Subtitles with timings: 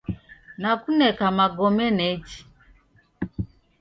[0.61, 2.39] Nakuneka magome nechi.